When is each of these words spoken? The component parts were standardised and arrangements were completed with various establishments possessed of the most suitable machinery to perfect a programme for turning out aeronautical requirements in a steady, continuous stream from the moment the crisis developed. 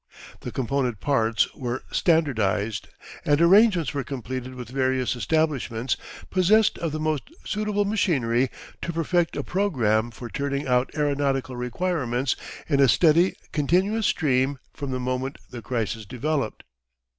The 0.39 0.51
component 0.51 0.99
parts 0.99 1.47
were 1.53 1.83
standardised 1.91 2.87
and 3.23 3.39
arrangements 3.39 3.93
were 3.93 4.03
completed 4.03 4.55
with 4.55 4.69
various 4.69 5.15
establishments 5.15 5.95
possessed 6.31 6.79
of 6.79 6.91
the 6.91 6.99
most 6.99 7.29
suitable 7.45 7.85
machinery 7.85 8.49
to 8.81 8.91
perfect 8.93 9.35
a 9.37 9.43
programme 9.43 10.09
for 10.09 10.27
turning 10.27 10.65
out 10.67 10.89
aeronautical 10.95 11.55
requirements 11.55 12.35
in 12.67 12.79
a 12.79 12.87
steady, 12.89 13.35
continuous 13.51 14.07
stream 14.07 14.57
from 14.73 14.89
the 14.89 14.99
moment 14.99 15.37
the 15.51 15.61
crisis 15.61 16.03
developed. 16.07 16.63